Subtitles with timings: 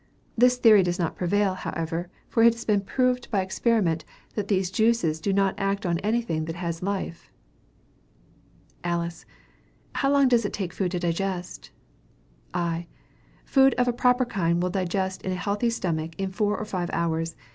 [0.35, 4.71] This theory does not prevail, however; for it has been proved by experiment, that these
[4.71, 7.29] juices do not act on anything that has life.
[8.83, 9.27] Alice.
[9.93, 11.69] How long does it take the food to digest?
[12.51, 12.87] I.
[13.45, 16.89] Food of a proper kind will digest in a healthy stomach, in four or five
[16.91, 17.35] hours.